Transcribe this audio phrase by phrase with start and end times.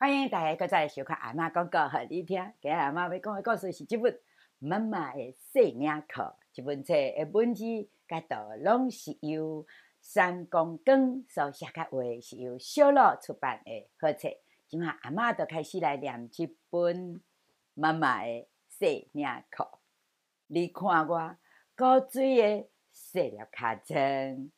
[0.00, 2.52] 欢迎大家搁再来收看阿嬷讲故事，你听。
[2.60, 4.12] 今日阿嬷要讲的故事是这本
[4.60, 6.22] 《妈妈的细领裤》。
[6.52, 7.64] 这本册的文字
[8.06, 9.66] 甲图拢是由
[10.00, 14.28] 三公馆所写的话，是由小路出版的好册。
[14.68, 17.16] 今麦阿嬷就开始来念这本
[17.74, 19.64] 《妈妈的细领裤》。
[20.46, 21.36] 你看我
[21.76, 24.50] 古水的细粒尻川，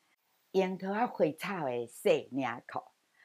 [0.51, 2.83] 樱桃啊花草的细领裤。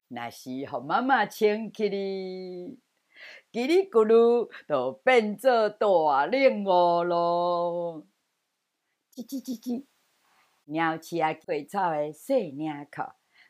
[0.08, 2.80] 那是互妈妈穿起哩，
[3.52, 8.06] 叽里咕噜就变做大领悟咯。
[9.12, 9.86] 叽叽叽叽，
[10.66, 13.02] 鸟鼠啊花草的细领裤，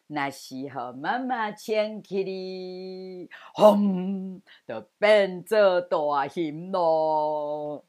[0.08, 7.86] 若是互妈妈穿起哩，轰，就变做大熊咯。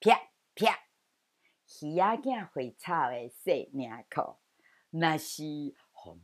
[0.00, 0.18] 啪
[0.54, 0.78] 啪，
[1.82, 4.36] 鱼仔囝花草的细领裤，
[4.90, 5.74] 若是。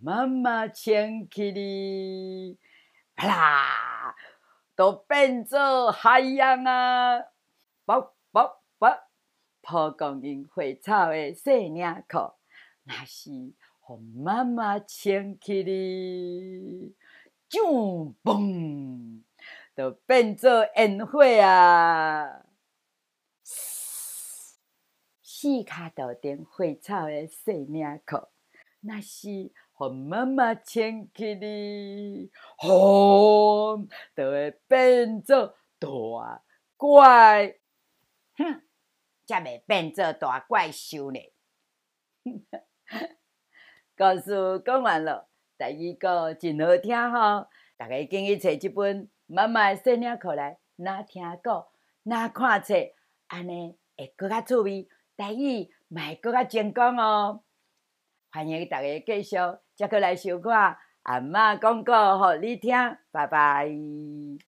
[0.01, 2.59] 妈妈牵起你，
[3.15, 4.15] 啪啦，
[4.77, 7.19] 都变做海洋啊！
[7.85, 9.11] 啵啵啵，
[9.61, 12.35] 蒲公英花草的细领裤，
[12.85, 16.95] 那是和妈妈牵起你，
[17.49, 19.23] 就嘣，
[19.75, 22.45] 都变做烟火啊！
[23.43, 24.59] 四
[25.65, 28.29] 脚豆丁花草的细领裤，
[28.81, 29.53] 那是。
[29.73, 36.43] 和妈妈牵起哩，轰，就会变做大
[36.77, 37.57] 怪，
[38.37, 38.63] 哼，
[39.27, 41.19] 才未变做大怪兽呢。
[43.97, 45.29] 故事讲完了，
[45.59, 51.73] 第二个真好听吼，大家建议找一本妈妈的细领课来，哪听过，
[52.05, 52.75] 哪看册，
[53.29, 57.43] 安尼会更加趣味，第二卖更加精讲哦。
[58.35, 59.37] 欢迎大家继续
[59.77, 62.73] 再过来收看阿嬷讲故，互你听，
[63.11, 63.69] 拜拜。